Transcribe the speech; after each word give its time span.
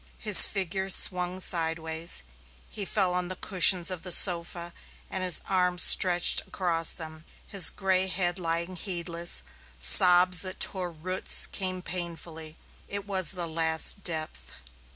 His 0.17 0.47
figure 0.47 0.89
swung 0.89 1.39
sideways; 1.39 2.23
he 2.71 2.85
fell 2.85 3.13
on 3.13 3.27
the 3.27 3.35
cushions 3.35 3.91
of 3.91 4.01
the 4.01 4.11
sofa 4.11 4.73
and 5.11 5.23
his 5.23 5.41
arms 5.47 5.83
stretched 5.83 6.41
across 6.47 6.89
them, 6.91 7.23
his 7.47 7.69
gray 7.69 8.07
head 8.07 8.39
lying 8.39 8.75
heedless; 8.77 9.43
sobs 9.77 10.41
that 10.41 10.59
tore 10.59 10.89
roots 10.89 11.45
came 11.45 11.83
painfully; 11.83 12.57
it 12.87 13.05
was 13.05 13.33
the 13.33 13.47
last 13.47 14.03
depth. 14.03 14.53